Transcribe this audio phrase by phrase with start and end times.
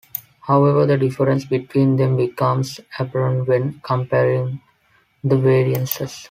[0.47, 4.59] However, the difference between them becomes apparent when comparing
[5.23, 6.19] the variances.